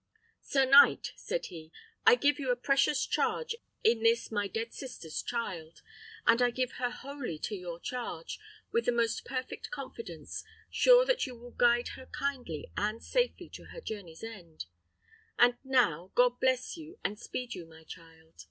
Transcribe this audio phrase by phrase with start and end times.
[0.41, 1.71] "Sir knight," said he,
[2.07, 3.53] "I give you a precious charge
[3.83, 5.83] in this my dead sister's child;
[6.25, 8.39] and I give her wholly to your charge,
[8.71, 13.65] with the most perfect confidence, sure that you will guide her kindly and safely to
[13.65, 14.65] her journey's end.
[15.37, 18.33] And now, God bless you and speed you, my child!"